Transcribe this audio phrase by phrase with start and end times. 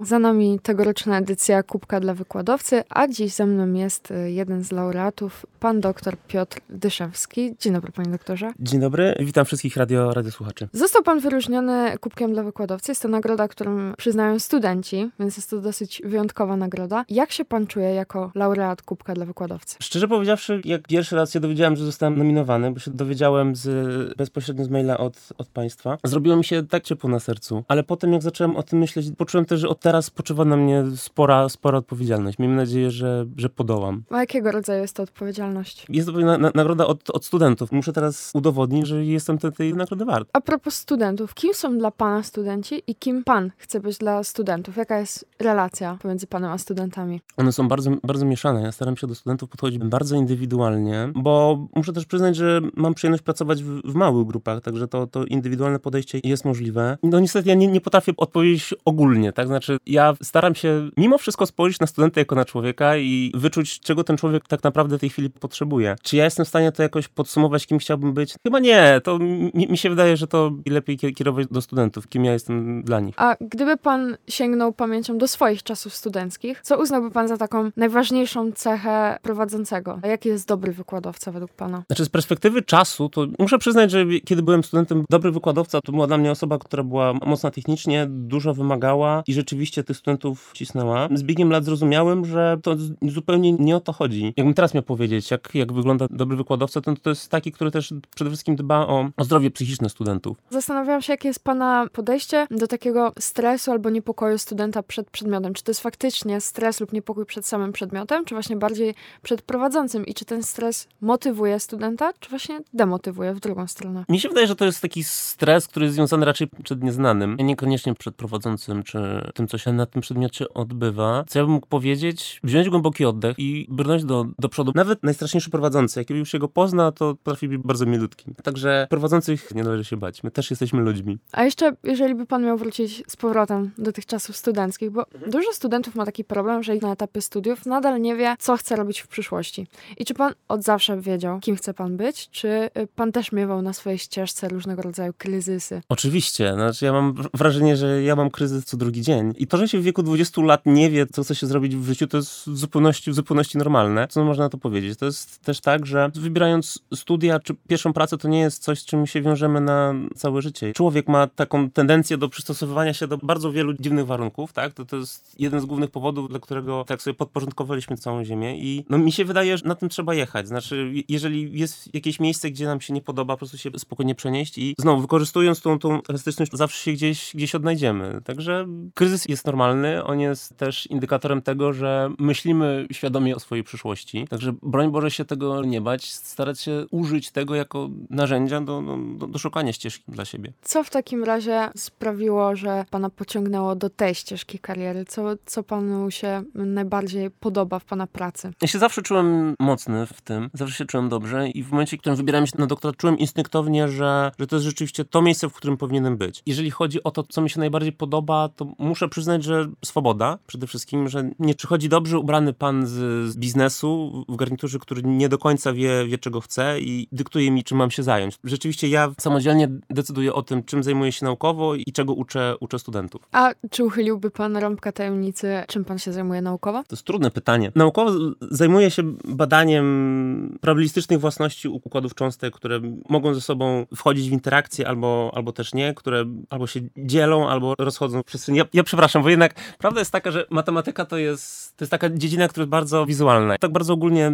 [0.00, 4.72] Za nami tegoroczna edycja Kubka dla Wykładowcy, a dziś ze mną jest y, jeden z
[4.72, 7.54] laureatów, pan doktor Piotr Dyszewski.
[7.60, 8.50] Dzień dobry, panie doktorze.
[8.58, 10.68] Dzień dobry, witam wszystkich radio, radiosłuchaczy.
[10.72, 12.90] Został pan wyróżniony Kubkiem dla Wykładowcy.
[12.90, 17.04] Jest to nagroda, którą przyznają studenci, więc jest to dosyć wyjątkowa nagroda.
[17.08, 19.76] Jak się pan czuje jako laureat Kubka dla Wykładowcy?
[19.82, 23.68] Szczerze powiedziawszy, jak pierwszy raz się dowiedziałem, że zostałem nominowany, bo się dowiedziałem z,
[24.16, 28.12] bezpośrednio z maila od, od państwa, zrobiło mi się tak ciepło na sercu, ale potem
[28.12, 31.78] jak zacząłem o tym myśleć, poczułem też, że od teraz spoczywa na mnie spora, spora
[31.78, 32.38] odpowiedzialność.
[32.38, 34.02] Miejmy nadzieję, że, że podołam.
[34.10, 35.86] A jakiego rodzaju jest to odpowiedzialność?
[35.88, 37.72] Jest to na, na, nagroda od, od studentów.
[37.72, 40.28] Muszę teraz udowodnić, że jestem tej, tej nagrody wart.
[40.32, 44.76] A propos studentów, kim są dla pana studenci i kim pan chce być dla studentów?
[44.76, 47.20] Jaka jest relacja pomiędzy panem a studentami?
[47.36, 48.62] One są bardzo, bardzo mieszane.
[48.62, 53.22] Ja staram się do studentów podchodzić bardzo indywidualnie, bo muszę też przyznać, że mam przyjemność
[53.22, 56.98] pracować w, w małych grupach, także to, to indywidualne podejście jest możliwe.
[57.02, 59.46] No niestety ja nie, nie potrafię odpowiedzieć ogólnie, tak?
[59.46, 64.04] Znaczy ja staram się mimo wszystko spojrzeć na studenta jako na człowieka i wyczuć, czego
[64.04, 65.96] ten człowiek tak naprawdę w tej chwili potrzebuje.
[66.02, 68.34] Czy ja jestem w stanie to jakoś podsumować, kim chciałbym być?
[68.42, 69.00] Chyba nie.
[69.04, 73.00] To mi, mi się wydaje, że to lepiej kierować do studentów, kim ja jestem dla
[73.00, 73.14] nich.
[73.16, 78.52] A gdyby pan sięgnął pamięcią do swoich czasów studenckich, co uznałby pan za taką najważniejszą
[78.52, 79.98] cechę prowadzącego?
[80.02, 81.82] A jaki jest dobry wykładowca według pana?
[81.86, 86.06] Znaczy z perspektywy czasu, to muszę przyznać, że kiedy byłem studentem, dobry wykładowca to była
[86.06, 91.08] dla mnie osoba, która była mocna technicznie, dużo wymagała i rzeczywiście tych studentów cisnęła.
[91.14, 94.34] Z biegiem lat zrozumiałem, że to zupełnie nie o to chodzi.
[94.36, 97.94] Jakbym teraz miał powiedzieć, jak, jak wygląda dobry wykładowca, to, to jest taki, który też
[98.14, 100.36] przede wszystkim dba o, o zdrowie psychiczne studentów.
[100.50, 105.54] Zastanawiam się, jakie jest pana podejście do takiego stresu albo niepokoju studenta przed przedmiotem.
[105.54, 110.06] Czy to jest faktycznie stres lub niepokój przed samym przedmiotem, czy właśnie bardziej przed prowadzącym?
[110.06, 114.04] I czy ten stres motywuje studenta, czy właśnie demotywuje w drugą stronę?
[114.08, 117.94] Mi się wydaje, że to jest taki stres, który jest związany raczej przed nieznanym, niekoniecznie
[117.94, 118.98] przed prowadzącym, czy
[119.34, 123.38] tym, co się na tym przedmiocie odbywa, co ja bym mógł powiedzieć, wziąć głęboki oddech
[123.38, 124.72] i brnąć do, do przodu.
[124.74, 128.34] Nawet najstraszniejszy prowadzący, jak już się go pozna, to potrafi być bardzo milutki.
[128.42, 130.22] Także prowadzących nie należy się bać.
[130.22, 131.18] My też jesteśmy ludźmi.
[131.32, 135.30] A jeszcze, jeżeli by pan miał wrócić z powrotem do tych czasów studenckich, bo mhm.
[135.30, 139.00] dużo studentów ma taki problem, że na etapie studiów nadal nie wie, co chce robić
[139.00, 139.66] w przyszłości.
[139.96, 143.62] I czy pan od zawsze wiedział, kim chce pan być, czy y, pan też miewał
[143.62, 145.82] na swojej ścieżce różnego rodzaju kryzysy?
[145.88, 146.52] Oczywiście.
[146.54, 149.34] Znaczy, ja mam wrażenie, że ja mam kryzys co drugi dzień.
[149.36, 151.86] I to, że się w wieku 20 lat nie wie, co chce się zrobić w
[151.86, 154.08] życiu, to jest w zupełności, w zupełności normalne.
[154.08, 154.98] Co można na to powiedzieć?
[154.98, 158.84] To jest też tak, że wybierając studia czy pierwszą pracę, to nie jest coś, z
[158.84, 160.72] czym się wiążemy na całe życie.
[160.72, 164.72] Człowiek ma taką tendencję do przystosowywania się do bardzo wielu dziwnych warunków, tak?
[164.72, 168.84] To, to jest jeden z głównych powodów, dla którego tak sobie podporządkowaliśmy całą ziemię i
[168.88, 170.48] no, mi się wydaje, że na tym trzeba jechać.
[170.48, 174.58] Znaczy, jeżeli jest jakieś miejsce, gdzie nam się nie podoba, po prostu się spokojnie przenieść
[174.58, 178.20] i znowu wykorzystując tą, tą elastyczność, zawsze się gdzieś, gdzieś odnajdziemy.
[178.24, 184.26] Także kryzys jest normalny, on jest też indykatorem tego, że myślimy świadomie o swojej przyszłości.
[184.30, 188.82] Także broń Boże się tego nie bać, starać się użyć tego jako narzędzia do,
[189.18, 190.52] do, do szukania ścieżki dla siebie.
[190.62, 195.04] Co w takim razie sprawiło, że pana pociągnęło do tej ścieżki kariery?
[195.04, 198.52] Co, co panu się najbardziej podoba w pana pracy?
[198.62, 202.00] Ja się zawsze czułem mocny w tym, zawsze się czułem dobrze i w momencie, w
[202.00, 205.52] którym wybierałem się na doktorat, czułem instynktownie, że, że to jest rzeczywiście to miejsce, w
[205.52, 206.42] którym powinienem być.
[206.46, 210.66] Jeżeli chodzi o to, co mi się najbardziej podoba, to muszę przyznać, że swoboda przede
[210.66, 212.92] wszystkim, że nie przychodzi dobrze ubrany pan z,
[213.30, 217.64] z biznesu w garniturze, który nie do końca wie, wie, czego chce i dyktuje mi,
[217.64, 218.38] czym mam się zająć.
[218.44, 223.28] Rzeczywiście ja samodzielnie decyduję o tym, czym zajmuję się naukowo i czego uczę, uczę studentów.
[223.32, 226.78] A czy uchyliłby pan rąbka tajemnicy, czym pan się zajmuje naukowo?
[226.78, 227.72] To jest trudne pytanie.
[227.74, 228.10] Naukowo
[228.50, 235.32] zajmuję się badaniem probabilistycznych własności układów cząstek, które mogą ze sobą wchodzić w interakcję albo,
[235.34, 238.58] albo też nie, które albo się dzielą, albo rozchodzą w przestrzeni.
[238.58, 242.10] Ja, ja przepraszam, bo jednak prawda jest taka, że matematyka to jest, to jest taka
[242.10, 243.58] dziedzina, która jest bardzo wizualna.
[243.58, 244.32] Tak bardzo ogólnie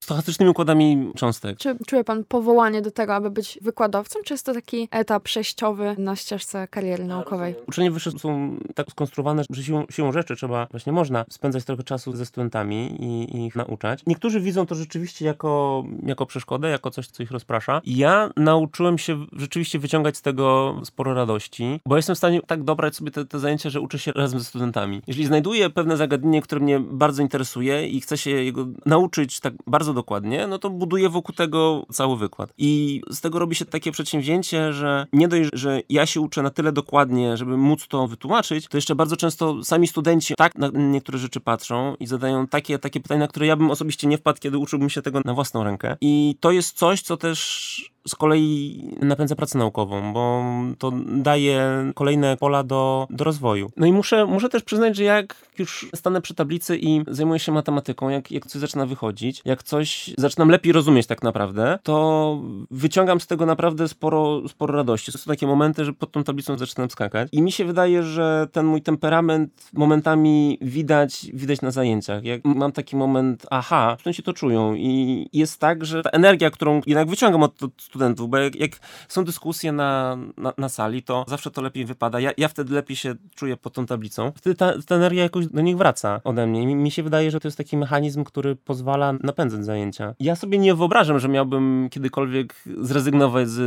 [0.00, 1.58] stochastycznymi układami cząstek.
[1.58, 5.94] Czy czuje pan powołanie do tego, aby być wykładowcą, czy jest to taki etap przejściowy
[5.98, 7.54] na ścieżce kariery naukowej?
[7.68, 12.16] Uczelnie wyższe są tak skonstruowane, że siłą, siłą rzeczy trzeba, właśnie można spędzać trochę czasu
[12.16, 14.02] ze studentami i, i ich nauczać.
[14.06, 17.80] Niektórzy widzą to rzeczywiście jako, jako przeszkodę, jako coś, co ich rozprasza.
[17.86, 22.96] Ja nauczyłem się rzeczywiście wyciągać z tego sporo radości, bo jestem w stanie tak dobrać
[22.96, 25.02] sobie te, te zajęcia, że uczę się razem ze studentami.
[25.06, 29.94] Jeżeli znajduję pewne zagadnienie, które mnie bardzo interesuje i chcę się jego nauczyć tak bardzo
[29.94, 32.52] dokładnie, no to buduję wokół tego cały wykład.
[32.58, 36.50] I z tego robi się takie przedsięwzięcie, że nie dość, że ja się uczę na
[36.50, 41.18] tyle dokładnie, żeby móc to wytłumaczyć, to jeszcze bardzo często sami studenci tak na niektóre
[41.18, 44.58] rzeczy patrzą i zadają takie, takie pytania, na które ja bym osobiście nie wpadł, kiedy
[44.58, 45.96] uczyłbym się tego na własną rękę.
[46.00, 50.44] I to jest coś, co też z kolei napędza pracę naukową, bo
[50.78, 51.60] to daje
[51.94, 53.70] kolejne pola do, do rozwoju.
[53.76, 57.52] No i muszę, muszę też przyznać, że jak już stanę przy tablicy i zajmuję się
[57.52, 62.40] matematyką, jak, jak coś zaczyna wychodzić, jak coś zaczynam lepiej rozumieć tak naprawdę, to
[62.70, 65.12] wyciągam z tego naprawdę sporo, sporo radości.
[65.12, 68.48] To są takie momenty, że pod tą tablicą zaczynam skakać i mi się wydaje, że
[68.52, 72.24] ten mój temperament momentami widać, widać na zajęciach.
[72.24, 76.80] Jak mam taki moment, aha, studenci to czują i jest tak, że ta energia, którą
[76.86, 78.70] jednak wyciągam od, od studentów, bo jak, jak,
[79.08, 82.20] są dyskusje na, na, na, sali, to zawsze to lepiej wypada.
[82.20, 84.32] Ja, ja wtedy lepiej się czuję pod tą tablicą.
[84.36, 86.66] Wtedy ta, ta energia jakoś do nich wraca ode mnie.
[86.66, 90.14] Mi, mi się wydaje, że to jest taki mechanizm, który pozwala napędzać zajęcia.
[90.20, 93.60] Ja sobie nie wyobrażam, że miałbym kiedykolwiek zrezygnować z,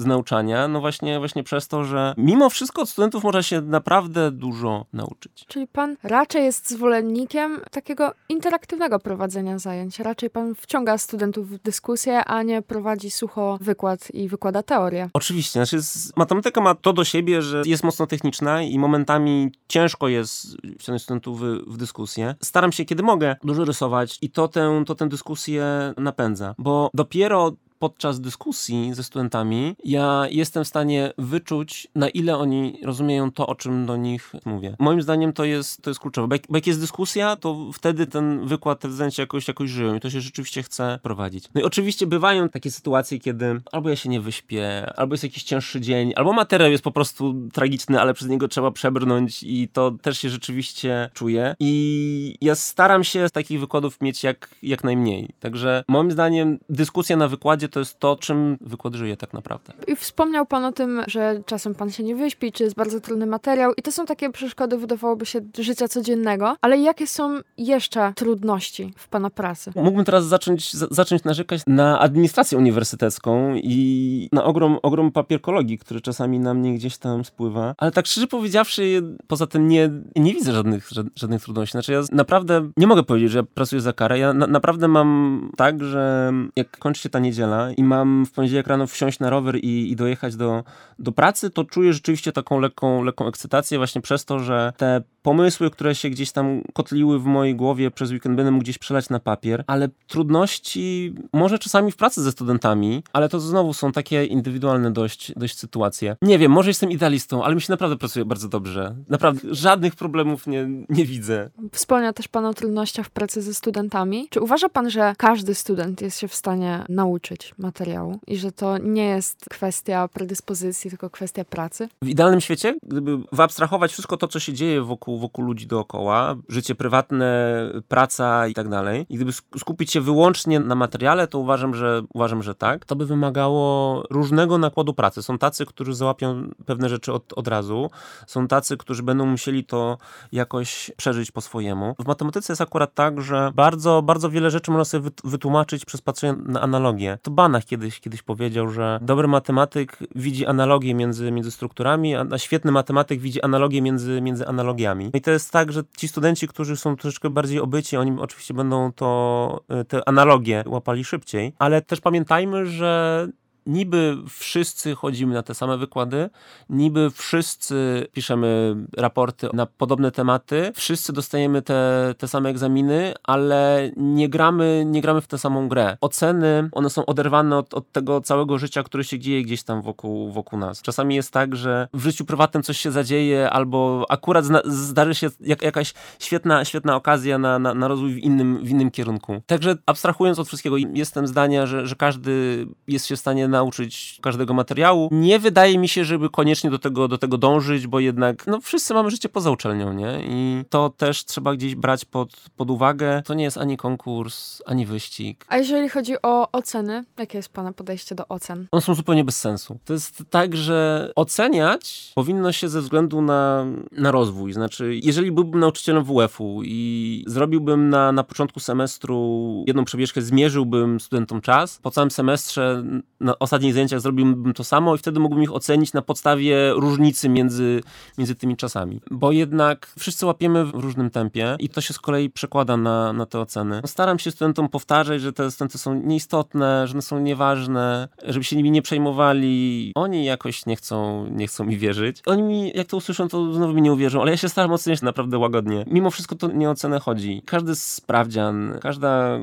[0.00, 4.30] z nauczania, no właśnie, właśnie przez to, że mimo wszystko od studentów można się naprawdę
[4.30, 5.44] dużo nauczyć.
[5.48, 9.98] Czyli pan raczej jest zwolennikiem takiego interaktywnego prowadzenia zajęć.
[9.98, 15.10] Raczej pan wciąga studentów w dyskusję, a nie prowadzi sucho wykład i wykłada teorię.
[15.12, 15.66] Oczywiście.
[15.66, 15.78] Znaczy,
[16.16, 21.40] matematyka ma to do siebie, że jest mocno techniczna i momentami ciężko jest wciągnąć studentów
[21.40, 22.34] w, w dyskusję.
[22.42, 27.52] Staram się, kiedy mogę, dużo rysować i to tę, to tę dyskusję napędza, bo dopiero
[27.80, 33.54] podczas dyskusji ze studentami ja jestem w stanie wyczuć, na ile oni rozumieją to, o
[33.54, 34.76] czym do nich mówię.
[34.78, 38.06] Moim zdaniem to jest, to jest kluczowe, bo jak, bo jak jest dyskusja, to wtedy
[38.06, 41.44] ten wykład, te zajęcia jakoś, jakoś żyją i to się rzeczywiście chce prowadzić.
[41.54, 45.42] No i oczywiście bywają takie sytuacje, kiedy albo ja się nie wyśpię, albo jest jakiś
[45.42, 49.90] cięższy dzień, albo materiał jest po prostu tragiczny, ale przez niego trzeba przebrnąć i to
[49.90, 51.54] też się rzeczywiście czuje.
[51.60, 55.28] I ja staram się z takich wykładów mieć jak, jak najmniej.
[55.40, 59.72] Także moim zdaniem dyskusja na wykładzie to jest to, czym wykład żyje tak naprawdę.
[59.86, 63.26] I wspomniał pan o tym, że czasem pan się nie wyśpi, czy jest bardzo trudny
[63.26, 68.92] materiał i to są takie przeszkody, wydawałoby się, życia codziennego, ale jakie są jeszcze trudności
[68.96, 69.72] w pana pracy?
[69.76, 76.40] Mógłbym teraz zacząć, zacząć narzekać na administrację uniwersytecką i na ogrom, ogrom papierkologii, który czasami
[76.40, 80.88] na mnie gdzieś tam spływa, ale tak szczerze powiedziawszy, poza tym nie, nie widzę żadnych,
[81.16, 81.72] żadnych trudności.
[81.72, 84.18] Znaczy ja naprawdę nie mogę powiedzieć, że ja pracuję za karę.
[84.18, 88.66] Ja na, naprawdę mam tak, że jak kończy się ta niedziela i mam w poniedziałek
[88.66, 90.64] rano wsiąść na rower i, i dojechać do,
[90.98, 95.70] do pracy, to czuję rzeczywiście taką lekką, lekką ekscytację właśnie przez to, że te pomysły,
[95.70, 99.20] które się gdzieś tam kotliły w mojej głowie przez weekend, będę mógł gdzieś przelać na
[99.20, 104.90] papier, ale trudności może czasami w pracy ze studentami, ale to znowu są takie indywidualne
[104.90, 106.16] dość, dość sytuacje.
[106.22, 108.94] Nie wiem, może jestem idealistą, ale mi się naprawdę pracuje bardzo dobrze.
[109.08, 111.50] Naprawdę żadnych problemów nie, nie widzę.
[111.72, 114.26] Wspomniał też pan o trudnościach w pracy ze studentami.
[114.30, 118.78] Czy uważa pan, że każdy student jest się w stanie nauczyć materiału i że to
[118.78, 121.88] nie jest kwestia predyspozycji, tylko kwestia pracy?
[122.02, 126.74] W idealnym świecie, gdyby wyabstrahować wszystko to, co się dzieje wokół, wokół ludzi dookoła, życie
[126.74, 132.02] prywatne, praca i tak dalej, i gdyby skupić się wyłącznie na materiale, to uważam, że
[132.14, 132.84] uważam, że tak.
[132.84, 135.22] To by wymagało różnego nakładu pracy.
[135.22, 137.90] Są tacy, którzy załapią pewne rzeczy od, od razu,
[138.26, 139.98] są tacy, którzy będą musieli to
[140.32, 141.94] jakoś przeżyć po swojemu.
[141.98, 146.38] W matematyce jest akurat tak, że bardzo, bardzo wiele rzeczy można sobie wytłumaczyć przez patrzenie
[146.46, 147.18] na analogię.
[147.22, 152.72] To Banach kiedyś, kiedyś powiedział, że dobry matematyk widzi analogię między, między strukturami, a świetny
[152.72, 154.99] matematyk widzi analogię między, między analogiami.
[155.14, 158.92] I to jest tak, że ci studenci, którzy są troszeczkę bardziej obyci, oni oczywiście będą
[158.92, 163.28] to, y, te analogie łapali szybciej, ale też pamiętajmy, że
[163.70, 166.30] niby wszyscy chodzimy na te same wykłady,
[166.70, 174.28] niby wszyscy piszemy raporty na podobne tematy, wszyscy dostajemy te, te same egzaminy, ale nie
[174.28, 175.96] gramy, nie gramy w tę samą grę.
[176.00, 180.32] Oceny, one są oderwane od, od tego całego życia, które się dzieje gdzieś tam wokół,
[180.32, 180.82] wokół nas.
[180.82, 185.62] Czasami jest tak, że w życiu prywatnym coś się zadzieje, albo akurat zdarzy się jak,
[185.62, 189.42] jakaś świetna, świetna okazja na, na, na rozwój w innym, w innym kierunku.
[189.46, 194.54] Także abstrahując od wszystkiego, jestem zdania, że, że każdy jest się w stanie nauczyć każdego
[194.54, 195.08] materiału.
[195.12, 198.94] Nie wydaje mi się, żeby koniecznie do tego, do tego dążyć, bo jednak no, wszyscy
[198.94, 200.20] mamy życie poza uczelnią, nie?
[200.24, 203.22] I to też trzeba gdzieś brać pod, pod uwagę.
[203.24, 205.44] To nie jest ani konkurs, ani wyścig.
[205.48, 208.66] A jeżeli chodzi o oceny, jakie jest Pana podejście do ocen?
[208.72, 209.78] One są zupełnie bez sensu.
[209.84, 214.52] To jest tak, że oceniać powinno się ze względu na, na rozwój.
[214.52, 221.40] Znaczy, jeżeli byłbym nauczycielem WF-u i zrobiłbym na, na początku semestru jedną przebieżkę, zmierzyłbym studentom
[221.40, 222.84] czas, po całym semestrze
[223.20, 227.80] na ostatnich zajęciach zrobiłbym to samo i wtedy mógłbym ich ocenić na podstawie różnicy między,
[228.18, 229.00] między tymi czasami.
[229.10, 233.26] Bo jednak wszyscy łapiemy w różnym tempie i to się z kolei przekłada na, na
[233.26, 233.80] te oceny.
[233.86, 238.56] Staram się studentom powtarzać, że te studenty są nieistotne, że one są nieważne, żeby się
[238.56, 239.92] nimi nie przejmowali.
[239.94, 242.22] Oni jakoś nie chcą, nie chcą mi wierzyć.
[242.26, 245.02] Oni mi, jak to usłyszą, to znowu mi nie uwierzą, ale ja się staram oceniać
[245.02, 245.84] naprawdę łagodnie.
[245.90, 247.42] Mimo wszystko to nie o cenę chodzi.
[247.46, 249.38] Każdy sprawdzian, każda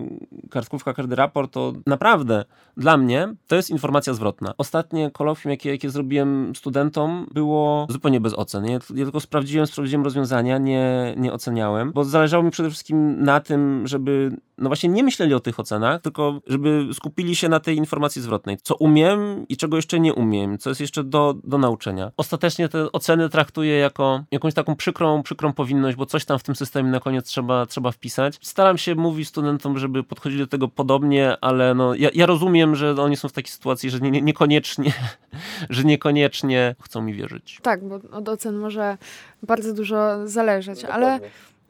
[0.49, 2.45] kartkówka, każdy raport to naprawdę
[2.77, 4.53] dla mnie to jest informacja zwrotna.
[4.57, 8.65] Ostatnie kolokwium, jakie, jakie zrobiłem studentom, było zupełnie bez ocen.
[8.65, 13.39] Ja, ja tylko sprawdziłem, sprawdziłem rozwiązania, nie, nie oceniałem, bo zależało mi przede wszystkim na
[13.39, 17.77] tym, żeby no właśnie nie myśleli o tych ocenach, tylko żeby skupili się na tej
[17.77, 18.57] informacji zwrotnej.
[18.63, 22.11] Co umiem i czego jeszcze nie umiem, co jest jeszcze do, do nauczenia.
[22.17, 26.55] Ostatecznie te oceny traktuję jako jakąś taką przykrą, przykrą powinność, bo coś tam w tym
[26.55, 28.39] systemie na koniec trzeba, trzeba wpisać.
[28.41, 32.95] Staram się mówić studentom, żeby podchodzili do tego podobnie, ale no, ja, ja rozumiem, że
[32.95, 34.93] oni są w takiej sytuacji, że nie, nie, niekoniecznie,
[35.69, 37.59] że niekoniecznie chcą mi wierzyć.
[37.61, 38.97] Tak, bo od ocen może
[39.43, 41.19] bardzo dużo zależeć, no, ale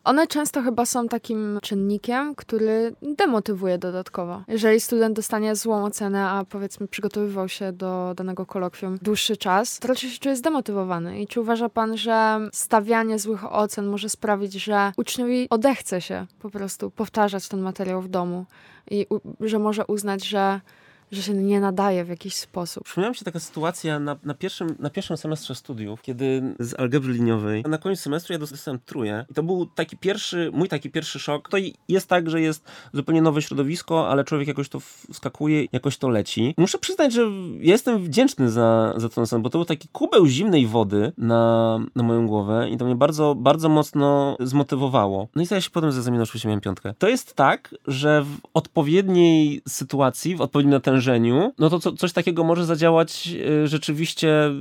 [0.08, 4.44] one często chyba są takim czynnikiem, który demotywuje dodatkowo.
[4.48, 9.88] Jeżeli student dostanie złą ocenę, a powiedzmy przygotowywał się do danego kolokwium dłuższy czas, to
[9.88, 11.22] raczej się czuje zdemotywowany.
[11.22, 16.50] I czy uważa pan, że stawianie złych ocen może sprawić, że uczniowi odechce się po
[16.50, 18.46] prostu powtarzać ten materiał w domu
[18.92, 19.08] i
[19.40, 20.62] że może uznać, że
[21.12, 22.84] że się nie nadaje w jakiś sposób.
[22.84, 27.14] Przypomniała mi się taka sytuacja na, na, pierwszym, na pierwszym semestrze studiów, kiedy z algebry
[27.14, 28.98] liniowej na koniec semestru ja dostałem trójkę
[29.30, 31.50] i to był taki pierwszy, mój taki pierwszy szok.
[31.50, 34.80] To jest tak, że jest zupełnie nowe środowisko, ale człowiek jakoś to
[35.14, 36.54] wskakuje, jakoś to leci.
[36.58, 37.22] Muszę przyznać, że
[37.60, 41.80] ja jestem wdzięczny za, za ten sen, bo to był taki kubeł zimnej wody na,
[41.96, 45.28] na moją głowę i to mnie bardzo, bardzo mocno zmotywowało.
[45.36, 46.94] No i ja się potem ze egzaminu oczywiście miałem piątkę.
[46.98, 50.97] To jest tak, że w odpowiedniej sytuacji, w odpowiednim na ten
[51.60, 53.30] no to co, coś takiego może zadziałać
[53.64, 54.52] e, rzeczywiście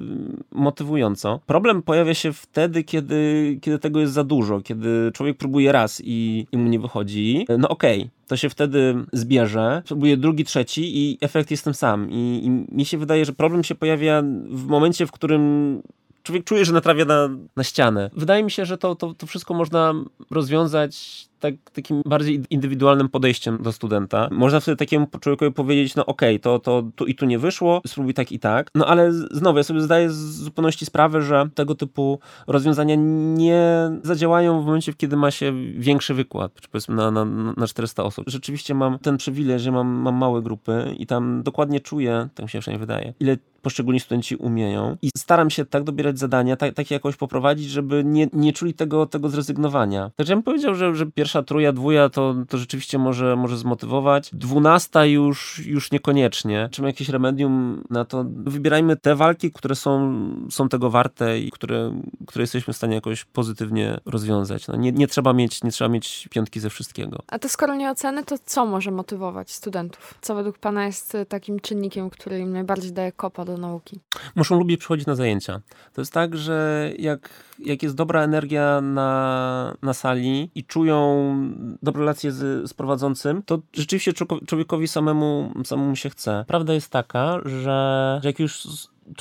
[0.53, 1.41] motywująco.
[1.47, 6.47] Problem pojawia się wtedy, kiedy, kiedy tego jest za dużo, kiedy człowiek próbuje raz i,
[6.53, 7.47] i mu nie wychodzi.
[7.59, 12.11] No okej, okay to się wtedy zbierze, próbuje drugi, trzeci i efekt jest ten sam.
[12.11, 15.83] I, I, mi się wydaje, że problem się pojawia w momencie, w którym
[16.23, 18.11] człowiek czuje, że natrawia na, na ścianę.
[18.17, 19.95] Wydaje mi się, że to, to, to wszystko można
[20.31, 24.29] rozwiązać tak, takim bardziej indywidualnym podejściem do studenta.
[24.33, 27.81] Można wtedy takiemu człowiekowi powiedzieć, no okej, okay, to, to tu i tu nie wyszło,
[27.87, 28.71] spróbuj tak i tak.
[28.75, 34.63] No ale znowu, ja sobie zdaję z zupełności sprawę, że tego typu rozwiązania nie zadziałają
[34.63, 37.25] w momencie, kiedy ma się większy wykład, czy powiedzmy na, na,
[37.57, 38.25] na 400 osób.
[38.29, 42.51] Rzeczywiście mam ten przywilej, że mam, mam małe grupy i tam dokładnie czuję, tak mi
[42.51, 46.91] się przynajmniej wydaje, ile poszczególni studenci umieją i staram się tak dobierać zadania, tak, tak
[46.91, 50.11] jakoś poprowadzić, żeby nie, nie czuli tego, tego zrezygnowania.
[50.17, 54.31] Także ja bym powiedział, że, że pierwsza truja, dwuja to, to rzeczywiście może, może zmotywować.
[54.33, 56.69] Dwunasta już, już niekoniecznie.
[56.73, 58.25] Czy ma jakieś remedium na to?
[58.29, 60.15] Wybierajmy te walki, które są,
[60.51, 64.69] są tego warte i które, które jesteśmy w stanie jakoś pozytywnie rozwiązać.
[64.69, 67.19] No nie, nie, trzeba mieć, nie trzeba mieć piątki ze wszystkiego.
[67.29, 70.15] A to skoro nie oceny, to co może motywować studentów?
[70.21, 74.01] Co według pana jest takim czynnikiem, który im najbardziej daje kopa do nauki?
[74.35, 75.61] Muszą lubić przychodzić na zajęcia.
[75.93, 81.27] To jest tak, że jak, jak jest dobra energia na, na sali i czują
[81.83, 84.13] dobrą relację z, z prowadzącym, to rzeczywiście
[84.47, 86.45] człowiekowi samemu, samemu się chce.
[86.49, 88.67] Prawda jest taka, że jak już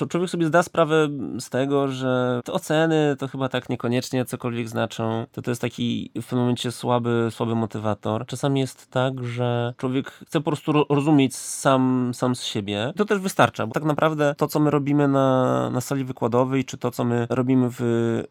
[0.09, 1.07] człowiek sobie zda sprawę
[1.39, 5.25] z tego, że te oceny to chyba tak niekoniecznie cokolwiek znaczą.
[5.31, 8.25] To to jest taki w pewnym momencie słaby, słaby motywator.
[8.25, 12.93] Czasami jest tak, że człowiek chce po prostu rozumieć sam, sam z siebie.
[12.95, 16.77] To też wystarcza, bo tak naprawdę to, co my robimy na, na sali wykładowej, czy
[16.77, 17.79] to, co my robimy w,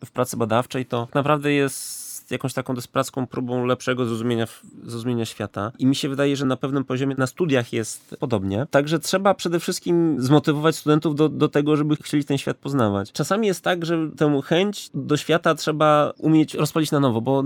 [0.04, 4.46] w pracy badawczej, to tak naprawdę jest jakąś taką desperacką próbą lepszego zrozumienia,
[4.82, 5.72] zrozumienia świata.
[5.78, 8.66] I mi się wydaje, że na pewnym poziomie na studiach jest podobnie.
[8.70, 13.12] Także trzeba przede wszystkim zmotywować studentów do, do tego, żeby chcieli ten świat poznawać.
[13.12, 17.44] Czasami jest tak, że tę chęć do świata trzeba umieć rozpalić na nowo, bo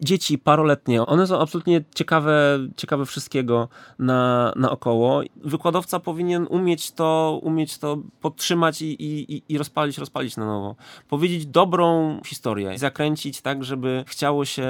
[0.00, 5.22] dzieci paroletnie, one są absolutnie ciekawe, ciekawe wszystkiego na, naokoło.
[5.36, 10.76] Wykładowca powinien umieć to, umieć to podtrzymać i, i, i rozpalić, rozpalić na nowo.
[11.08, 14.68] Powiedzieć dobrą historię, zakręcić tak, żeby chciało się,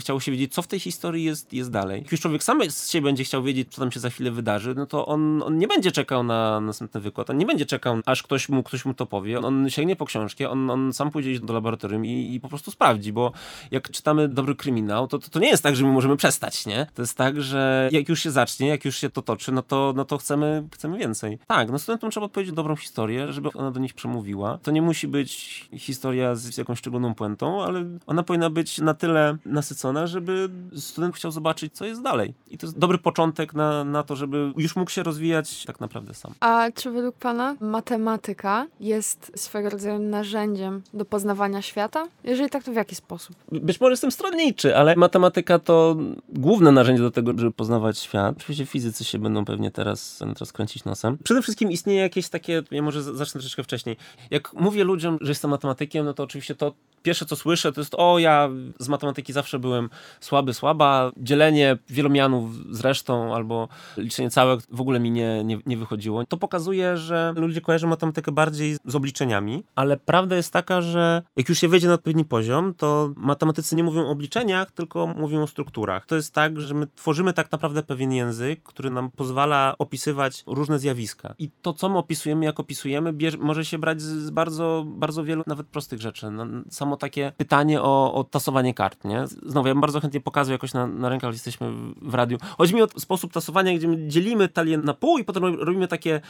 [0.00, 2.02] chciało się wiedzieć, co w tej historii jest, jest dalej.
[2.02, 4.74] Jak już człowiek sam z siebie będzie chciał wiedzieć, co tam się za chwilę wydarzy,
[4.74, 8.22] no to on, on nie będzie czekał na następny wykład, on nie będzie czekał, aż
[8.22, 9.40] ktoś mu, ktoś mu to powie.
[9.40, 13.12] On sięgnie po książkę, on, on sam pójdzie do laboratorium i, i po prostu sprawdzi,
[13.12, 13.32] bo
[13.70, 16.86] jak czytamy dobry kryminał, to, to, to nie jest tak, że my możemy przestać, nie?
[16.94, 19.92] To jest tak, że jak już się zacznie, jak już się to toczy, no to,
[19.96, 21.38] no to chcemy, chcemy więcej.
[21.46, 24.58] Tak, no studentom trzeba odpowiedzieć dobrą historię, żeby ona do nich przemówiła.
[24.62, 29.36] To nie musi być historia z jakąś szczególną puentą, ale ona powinna być na tyle
[29.46, 32.34] nasycona, żeby student chciał zobaczyć, co jest dalej.
[32.50, 36.14] I to jest dobry początek na, na to, żeby już mógł się rozwijać tak naprawdę
[36.14, 36.34] sam.
[36.40, 42.08] A czy według Pana matematyka jest swego rodzaju narzędziem do poznawania świata?
[42.24, 43.36] Jeżeli tak, to w jaki sposób?
[43.52, 44.35] Być może jestem stronnikiem
[44.76, 45.96] ale matematyka to
[46.28, 48.36] główne narzędzie do tego, żeby poznawać świat.
[48.36, 51.18] Oczywiście fizycy się będą pewnie teraz, teraz kręcić nosem.
[51.24, 53.96] Przede wszystkim istnieje jakieś takie, ja może zacznę troszeczkę wcześniej.
[54.30, 56.74] Jak mówię ludziom, że jestem matematykiem, no to oczywiście to
[57.06, 58.48] pierwsze co słyszę to jest o ja
[58.78, 65.00] z matematyki zawsze byłem słaby, słaba, dzielenie wielomianów z resztą albo liczenie całek w ogóle
[65.00, 66.24] mi nie, nie, nie wychodziło.
[66.24, 71.48] To pokazuje, że ludzie kojarzą matematykę bardziej z obliczeniami, ale prawda jest taka, że jak
[71.48, 75.46] już się wejdzie na odpowiedni poziom, to matematycy nie mówią o obliczeniach, tylko mówią o
[75.46, 76.06] strukturach.
[76.06, 80.78] To jest tak, że my tworzymy tak naprawdę pewien język, który nam pozwala opisywać różne
[80.78, 81.34] zjawiska.
[81.38, 85.66] I to, co my opisujemy, jak opisujemy, może się brać z bardzo, bardzo wielu nawet
[85.66, 86.30] prostych rzeczy.
[86.30, 89.26] No, samo takie pytanie o, o tasowanie kart, nie?
[89.26, 91.72] Znowu, ja bym bardzo chętnie pokazał jakoś na, na rękach, jesteśmy
[92.02, 92.38] w radiu.
[92.58, 96.20] Chodzi mi o sposób tasowania, gdzie my dzielimy talię na pół i potem robimy takie...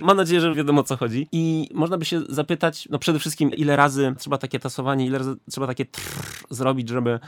[0.00, 1.28] Mam nadzieję, że wiadomo o co chodzi.
[1.32, 5.36] I można by się zapytać, no przede wszystkim, ile razy trzeba takie tasowanie, ile razy
[5.50, 7.20] trzeba takie trrr zrobić, żeby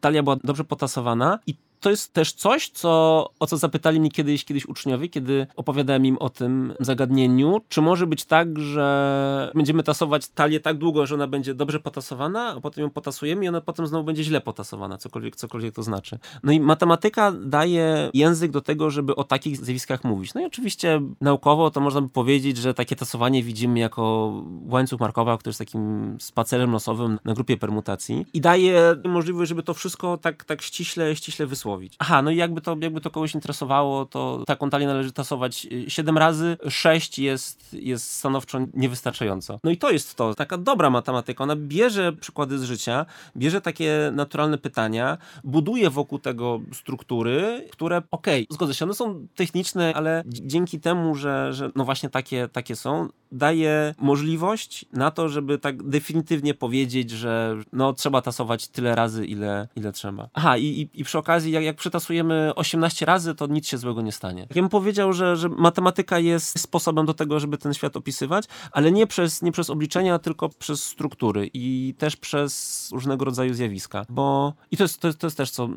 [0.00, 1.38] talia była dobrze potasowana.
[1.46, 6.06] I to jest też coś, co, o co zapytali mnie kiedyś, kiedyś uczniowie, kiedy opowiadałem
[6.06, 7.60] im o tym zagadnieniu.
[7.68, 12.54] Czy może być tak, że będziemy tasować talię tak długo, że ona będzie dobrze potasowana,
[12.56, 16.18] a potem ją potasujemy i ona potem znowu będzie źle potasowana, cokolwiek, cokolwiek to znaczy.
[16.42, 20.34] No i matematyka daje język do tego, żeby o takich zjawiskach mówić.
[20.34, 24.32] No i oczywiście naukowo to można by powiedzieć, że takie tasowanie widzimy jako
[24.66, 29.74] łańcuch Markowa, który jest takim spacerem losowym na grupie permutacji i daje możliwość, żeby to
[29.74, 31.67] wszystko tak, tak ściśle, ściśle wysłać
[31.98, 36.16] Aha, no i jakby to, jakby to kogoś interesowało, to taką talię należy tasować 7
[36.16, 39.60] y, razy, 6 jest, jest stanowczo niewystarczająco.
[39.64, 43.06] No i to jest to, taka dobra matematyka, ona bierze przykłady z życia,
[43.36, 49.26] bierze takie naturalne pytania, buduje wokół tego struktury, które, okej, okay, zgodzę się, one są
[49.34, 55.28] techniczne, ale dzięki temu, że, że no właśnie takie, takie są, daje możliwość na to,
[55.28, 60.28] żeby tak definitywnie powiedzieć, że no trzeba tasować tyle razy, ile, ile trzeba.
[60.34, 64.02] Aha, i, i, i przy okazji jak, jak przetasujemy 18 razy, to nic się złego
[64.02, 64.46] nie stanie.
[64.54, 68.92] Ja bym powiedział, że, że matematyka jest sposobem do tego, żeby ten świat opisywać, ale
[68.92, 74.04] nie przez, nie przez obliczenia, tylko przez struktury i też przez różnego rodzaju zjawiska.
[74.08, 75.68] Bo i to jest, to jest, to jest też co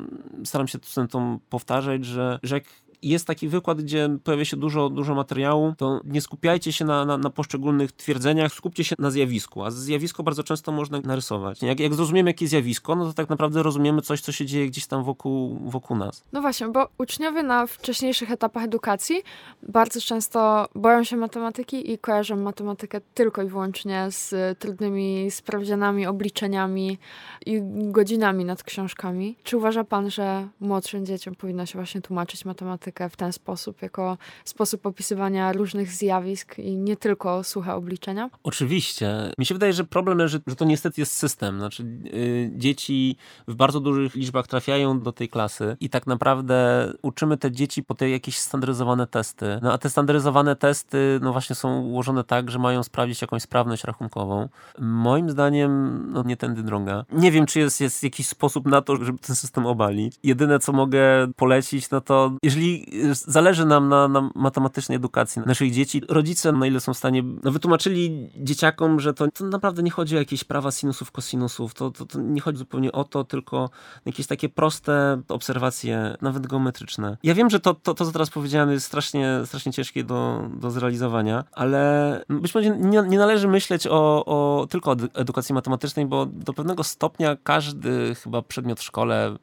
[0.44, 2.64] staram się studentom powtarzać, że, że jak
[3.02, 7.18] jest taki wykład, gdzie pojawia się dużo, dużo materiału, to nie skupiajcie się na, na,
[7.18, 11.62] na poszczególnych twierdzeniach, skupcie się na zjawisku, a zjawisko bardzo często można narysować.
[11.62, 14.86] Jak, jak zrozumiemy jakie zjawisko, no to tak naprawdę rozumiemy coś, co się dzieje gdzieś
[14.86, 16.24] tam wokół, wokół nas.
[16.32, 19.22] No właśnie, bo uczniowie na wcześniejszych etapach edukacji
[19.68, 26.98] bardzo często boją się matematyki i kojarzą matematykę tylko i wyłącznie z trudnymi sprawdzianami, obliczeniami
[27.46, 29.36] i godzinami nad książkami.
[29.42, 34.18] Czy uważa pan, że młodszym dzieciom powinno się właśnie tłumaczyć matematykę w ten sposób, jako
[34.44, 38.30] sposób opisywania różnych zjawisk i nie tylko suche obliczenia?
[38.42, 39.32] Oczywiście.
[39.38, 41.58] Mi się wydaje, że problem leży, że to niestety jest system.
[41.58, 43.16] Znaczy, yy, dzieci
[43.48, 47.94] w bardzo dużych liczbach trafiają do tej klasy i tak naprawdę uczymy te dzieci po
[47.94, 49.58] te jakieś standaryzowane testy.
[49.62, 53.84] No a te standaryzowane testy, no właśnie są ułożone tak, że mają sprawdzić jakąś sprawność
[53.84, 54.48] rachunkową.
[54.78, 57.04] Moim zdaniem, no nie tędy droga.
[57.12, 60.16] Nie wiem, czy jest, jest jakiś sposób na to, żeby ten system obalić.
[60.22, 62.81] Jedyne, co mogę polecić, no to jeżeli
[63.12, 66.02] zależy nam na, na matematycznej edukacji naszych dzieci.
[66.08, 70.16] Rodzice, na ile są w stanie, no, wytłumaczyli dzieciakom, że to, to naprawdę nie chodzi
[70.16, 71.74] o jakieś prawa sinusów, kosinusów.
[71.74, 73.70] To, to, to nie chodzi zupełnie o to, tylko
[74.06, 77.16] jakieś takie proste obserwacje, nawet geometryczne.
[77.22, 80.70] Ja wiem, że to, to, to co teraz powiedziałem, jest strasznie, strasznie ciężkie do, do
[80.70, 86.26] zrealizowania, ale być może nie, nie należy myśleć o, o tylko o edukacji matematycznej, bo
[86.26, 89.36] do pewnego stopnia każdy chyba przedmiot w szkole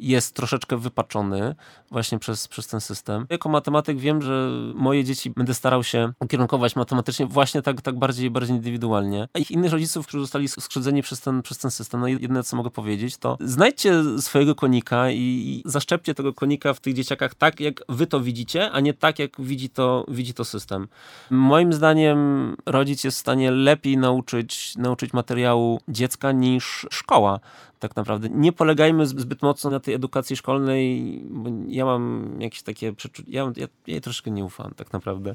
[0.00, 1.54] jest troszeczkę wypaczony
[1.90, 3.26] właśnie przez, przez ten system.
[3.30, 8.30] Jako matematyk wiem, że moje dzieci będę starał się ukierunkować matematycznie właśnie tak, tak bardziej,
[8.30, 9.28] bardziej indywidualnie.
[9.34, 12.56] A ich innych rodziców, którzy zostali skrzywdzeni przez ten, przez ten system, no jedyne co
[12.56, 17.82] mogę powiedzieć, to znajdźcie swojego konika i zaszczepcie tego konika w tych dzieciakach tak, jak
[17.88, 20.88] wy to widzicie, a nie tak, jak widzi to, widzi to system.
[21.30, 27.40] Moim zdaniem rodzic jest w stanie lepiej nauczyć, nauczyć materiału dziecka niż szkoła
[27.80, 28.28] tak naprawdę.
[28.28, 33.52] Nie polegajmy zbyt mocno na tej edukacji szkolnej, bo ja mam jakieś takie przeczucie, ja,
[33.56, 35.34] ja, jej troszkę nie ufam tak naprawdę.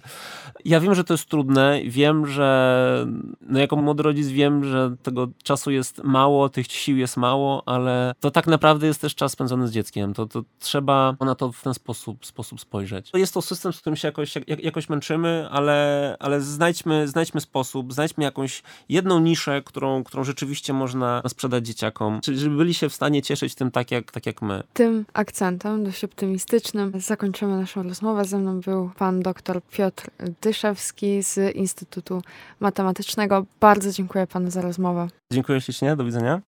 [0.66, 3.08] Ja wiem, że to jest trudne, wiem, że
[3.42, 8.14] no jako młody rodzic wiem, że tego czasu jest mało, tych sił jest mało, ale
[8.20, 10.14] to tak naprawdę jest też czas spędzony z dzieckiem.
[10.14, 13.12] To, to trzeba na to w ten sposób, sposób spojrzeć.
[13.14, 17.94] Jest to system, z którym się jakoś, jak, jakoś męczymy, ale, ale znajdźmy, znajdźmy sposób,
[17.94, 22.22] znajdźmy jakąś jedną niszę, którą, którą rzeczywiście można sprzedać dzieciakom.
[22.22, 24.64] Czyli żeby byli się w stanie cieszyć tym tak jak, tak jak my.
[24.74, 28.26] Tym akcentem dość optymistycznym zakończymy naszą rozmowę.
[28.26, 30.10] Ze mną był pan dr Piotr
[30.42, 32.22] Dyszewski z Instytutu
[32.60, 33.46] Matematycznego.
[33.60, 35.08] Bardzo dziękuję panu za rozmowę.
[35.34, 36.42] Dziękuję ślicznie, do widzenia.